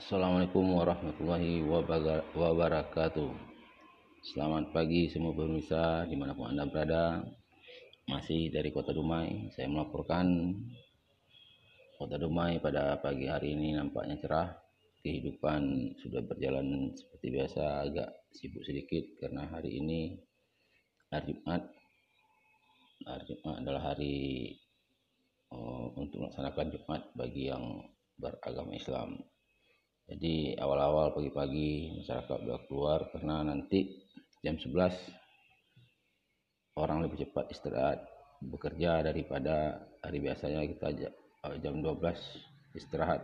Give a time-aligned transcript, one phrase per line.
[0.00, 1.60] Assalamualaikum warahmatullahi
[2.32, 3.36] wabarakatuh.
[4.32, 7.20] Selamat pagi semua pemirsa di mana pun anda berada.
[8.08, 10.56] Masih dari kota Dumai Saya melaporkan
[12.00, 14.48] Kota Dumai pada pagi hari ini nampaknya cerah.
[15.04, 20.16] Kehidupan sudah berjalan seperti biasa Agak sibuk sedikit karena hari ini
[21.12, 21.68] Hari Jumat.
[23.04, 24.48] Hari Jumat adalah hari
[25.52, 27.84] uh, Untuk melaksanakan Jumat bagi yang
[28.16, 29.20] beragama Islam
[30.10, 34.02] jadi awal-awal pagi-pagi masyarakat sudah keluar karena nanti
[34.42, 34.90] jam 11
[36.74, 38.02] orang lebih cepat istirahat
[38.42, 41.14] bekerja daripada hari biasanya kita
[41.62, 42.02] jam 12
[42.74, 43.22] istirahat.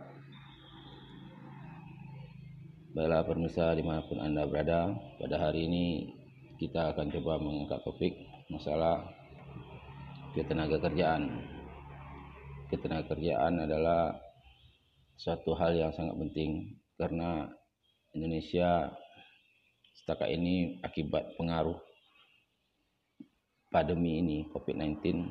[2.95, 6.15] Baiklah pemirsa di mana pun anda berada pada hari ini
[6.55, 8.15] kita akan coba mengangkat topik
[8.47, 9.11] masalah
[10.31, 11.43] ketenaga kerjaan.
[12.71, 14.26] Ketenaga kerjaan adalah
[15.17, 17.49] suatu hal yang sangat penting karena
[18.13, 18.93] Indonesia
[19.97, 21.77] setakat ini akibat pengaruh
[23.73, 25.25] pandemi ini COVID-19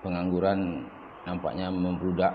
[0.00, 0.88] pengangguran
[1.28, 2.32] nampaknya membludak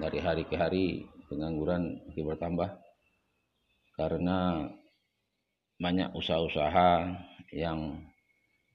[0.00, 2.70] dari hari ke hari pengangguran makin bertambah
[3.94, 4.68] karena
[5.78, 7.14] banyak usaha-usaha
[7.54, 8.02] yang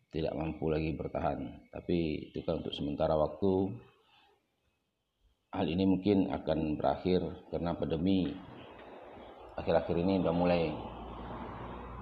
[0.09, 1.69] tidak mampu lagi bertahan.
[1.69, 3.73] Tapi itu kan untuk sementara waktu
[5.49, 8.33] hal ini mungkin akan berakhir karena pandemi.
[9.57, 10.71] Akhir-akhir ini sudah mulai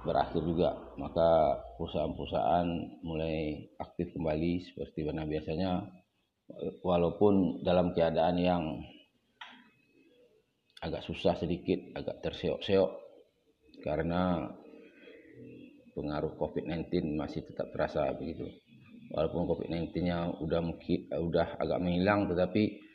[0.04, 0.78] berakhir juga.
[1.00, 2.68] Maka perusahaan-perusahaan
[3.02, 5.82] mulai aktif kembali seperti mana biasanya
[6.80, 8.62] walaupun dalam keadaan yang
[10.78, 12.90] agak susah sedikit agak terseok-seok
[13.82, 14.46] karena
[15.98, 18.46] pengaruh COVID-19 masih tetap terasa begitu.
[19.08, 22.87] Walaupun COVID-19-nya udah mungkin udah agak menghilang tetapi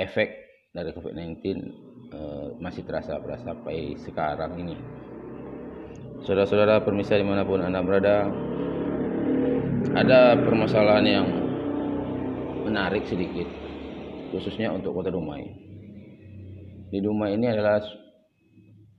[0.00, 0.28] efek
[0.70, 1.56] dari COVID-19 uh,
[2.14, 4.76] eh, masih terasa pada sampai sekarang ini.
[6.24, 8.28] Saudara-saudara permisa di mana pun anda berada,
[9.96, 11.26] ada permasalahan yang
[12.68, 13.48] menarik sedikit,
[14.30, 15.48] khususnya untuk kota Dumai.
[16.92, 17.80] Di Dumai ini adalah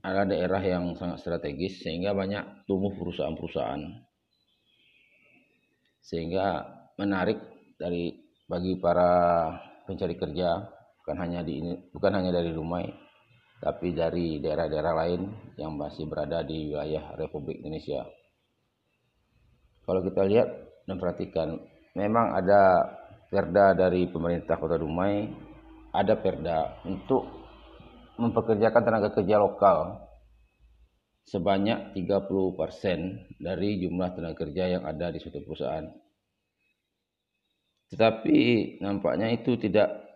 [0.02, 4.02] adalah daerah yang sangat strategis sehingga banyak tumbuh perusahaan-perusahaan
[6.02, 6.66] sehingga
[6.98, 7.38] menarik
[7.78, 8.10] dari
[8.50, 9.48] bagi para
[9.86, 12.86] pencari kerja bukan hanya di ini bukan hanya dari Dumai
[13.62, 15.22] tapi dari daerah-daerah lain
[15.54, 18.02] yang masih berada di wilayah Republik Indonesia.
[19.86, 20.50] Kalau kita lihat
[20.82, 21.62] dan perhatikan,
[21.94, 22.90] memang ada
[23.30, 25.30] perda dari pemerintah Kota Dumai,
[25.94, 27.22] ada perda untuk
[28.18, 30.10] mempekerjakan tenaga kerja lokal
[31.22, 35.86] sebanyak 30% dari jumlah tenaga kerja yang ada di suatu perusahaan.
[37.94, 38.38] Tetapi
[38.82, 40.11] nampaknya itu tidak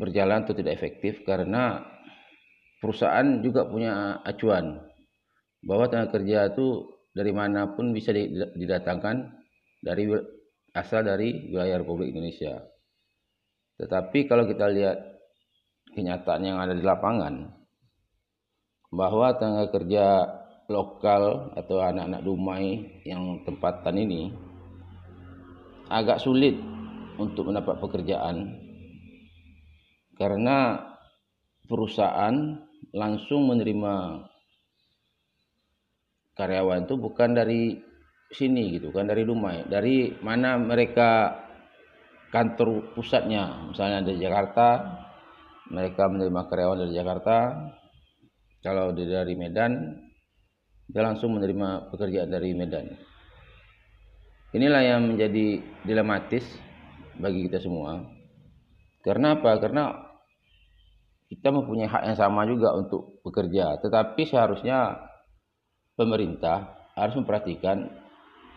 [0.00, 1.84] berjalan atau tidak efektif karena
[2.80, 4.80] perusahaan juga punya acuan
[5.60, 8.16] bahwa tenaga kerja itu dari mana pun bisa
[8.56, 9.28] didatangkan
[9.84, 10.08] dari
[10.72, 12.64] asal dari wilayah Republik Indonesia.
[13.76, 14.96] Tetapi kalau kita lihat
[15.92, 17.52] kenyataan yang ada di lapangan
[18.88, 20.04] bahwa tenaga kerja
[20.70, 22.66] lokal atau anak-anak Dumai
[23.04, 24.32] yang tempatan ini
[25.90, 26.54] agak sulit
[27.18, 28.69] untuk mendapat pekerjaan
[30.20, 30.76] karena
[31.64, 32.60] perusahaan
[32.92, 34.20] langsung menerima
[36.36, 37.80] karyawan itu bukan dari
[38.28, 39.64] sini gitu kan dari Dumai.
[39.64, 41.40] Dari mana mereka
[42.28, 44.68] kantor pusatnya misalnya dari Jakarta
[45.72, 47.36] mereka menerima karyawan dari Jakarta.
[48.60, 49.72] Kalau dari Medan
[50.84, 52.92] dia langsung menerima pekerjaan dari Medan.
[54.52, 56.44] Inilah yang menjadi dilematis
[57.16, 58.02] bagi kita semua.
[59.00, 59.56] Karena apa?
[59.62, 60.09] Karena
[61.30, 63.78] kita mempunyai hak yang sama juga untuk bekerja.
[63.78, 64.98] Tetapi seharusnya
[65.94, 67.86] pemerintah harus memperhatikan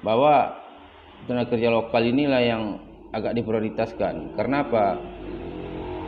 [0.01, 0.57] bahwa
[1.29, 2.63] tenaga kerja lokal inilah yang
[3.13, 4.33] agak diprioritaskan.
[4.33, 4.85] Karena apa?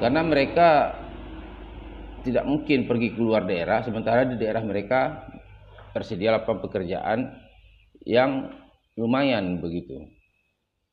[0.02, 0.70] Karena mereka
[2.26, 5.30] tidak mungkin pergi keluar daerah sementara di daerah mereka
[5.94, 7.20] tersedia lapangan pekerjaan
[8.04, 8.50] yang
[8.98, 10.02] lumayan begitu.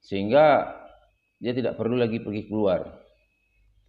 [0.05, 0.69] Sehingga
[1.43, 3.02] dia tidak perlu lagi pergi keluar.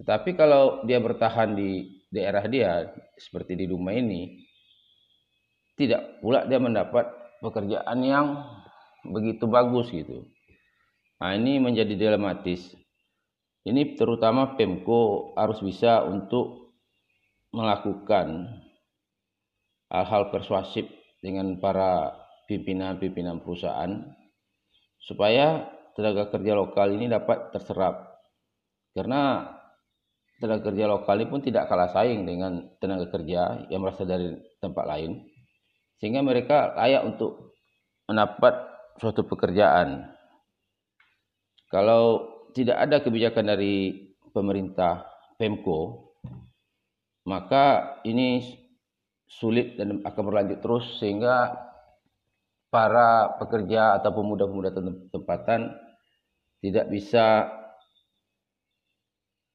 [0.03, 4.43] Tetapi kalau dia bertahan di daerah dia seperti di rumah ini,
[5.79, 7.07] tidak pula dia mendapat
[7.39, 8.43] pekerjaan yang
[9.07, 10.27] begitu bagus gitu.
[11.23, 12.75] Nah, ini menjadi dilematis.
[13.63, 16.75] Ini terutama Pemko harus bisa untuk
[17.55, 18.59] melakukan
[19.87, 20.83] hal-hal persuasif
[21.23, 22.11] dengan para
[22.51, 24.03] pimpinan-pimpinan perusahaan
[24.99, 25.63] supaya
[25.95, 28.19] tenaga kerja lokal ini dapat terserap.
[28.91, 29.52] Karena
[30.43, 34.83] tenaga kerja lokal ini pun tidak kalah saing dengan tenaga kerja yang berasal dari tempat
[34.83, 35.23] lain.
[36.03, 37.55] Sehingga mereka layak untuk
[38.11, 38.51] mendapat
[38.99, 40.11] suatu pekerjaan.
[41.71, 44.03] Kalau tidak ada kebijakan dari
[44.35, 45.07] pemerintah
[45.39, 46.11] Pemko,
[47.23, 48.43] maka ini
[49.31, 51.55] sulit dan akan berlanjut terus sehingga
[52.67, 54.75] para pekerja atau pemuda-pemuda
[55.07, 55.71] tempatan
[56.59, 57.47] tidak bisa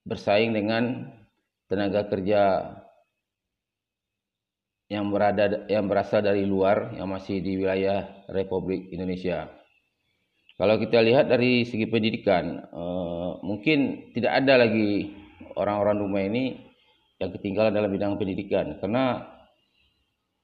[0.08, 1.12] bersaing dengan
[1.68, 2.72] tenaga kerja
[4.88, 9.52] yang berada yang berasal dari luar yang masih di wilayah Republik Indonesia.
[10.56, 15.12] Kalau kita lihat dari segi pendidikan, eh, mungkin tidak ada lagi
[15.54, 16.56] orang-orang rumah ini
[17.20, 19.22] yang ketinggalan dalam bidang pendidikan karena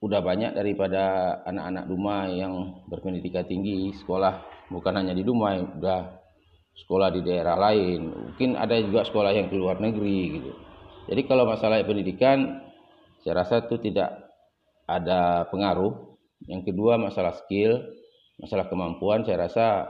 [0.05, 6.24] udah banyak daripada anak-anak Dumai yang berpendidikan tinggi sekolah bukan hanya di Dumai, udah
[6.75, 10.53] sekolah di daerah lain, mungkin ada juga sekolah yang ke luar negeri gitu.
[11.06, 12.65] Jadi kalau masalah pendidikan,
[13.23, 14.11] saya rasa itu tidak
[14.88, 16.17] ada pengaruh.
[16.44, 17.81] Yang kedua masalah skill,
[18.37, 19.88] masalah kemampuan, saya rasa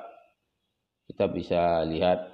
[1.10, 2.30] kita bisa lihat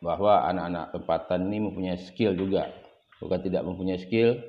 [0.00, 2.70] bahwa anak-anak tempatan ini mempunyai skill juga,
[3.20, 4.40] bukan tidak mempunyai skill,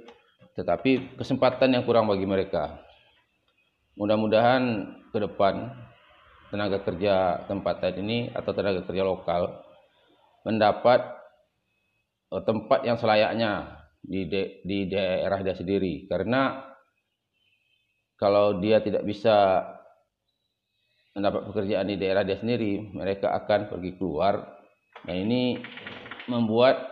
[0.56, 2.80] tetapi kesempatan yang kurang bagi mereka.
[4.00, 5.68] Mudah-mudahan ke depan
[6.51, 9.63] tenaga kerja tempatan ini atau tenaga kerja lokal
[10.44, 11.00] mendapat
[12.36, 16.12] eh, tempat yang selayaknya di de, di daerah dia sendiri.
[16.12, 16.59] Karena
[18.19, 19.63] kalau dia tidak bisa
[21.15, 24.44] mendapat pekerjaan di daerah dia sendiri mereka akan pergi keluar.
[25.07, 25.57] Nah ini
[26.27, 26.92] membuat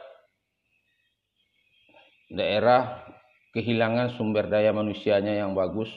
[2.31, 3.05] daerah
[3.53, 5.89] kehilangan sumber daya manusianya yang bagus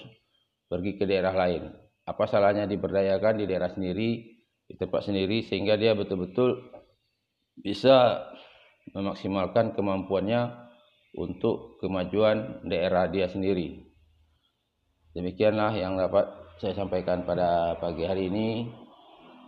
[0.73, 1.69] pergi ke daerah lain
[2.03, 4.11] apa salahnya diberdayakan di daerah sendiri,
[4.67, 6.59] di tempat sendiri sehingga dia betul-betul
[7.61, 8.27] bisa
[8.91, 10.51] memaksimalkan kemampuannya
[11.15, 13.85] untuk kemajuan daerah dia sendiri.
[15.13, 16.25] Demikianlah yang dapat
[16.59, 18.49] saya sampaikan pada pagi hari ini.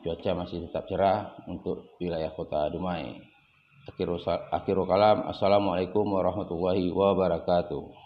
[0.05, 3.17] Cuaca masih tetap cerah untuk wilayah kota Dumai.
[4.53, 5.25] Akhirul kalam.
[5.33, 8.04] Assalamualaikum warahmatullahi wabarakatuh.